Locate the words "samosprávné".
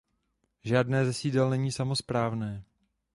1.71-2.63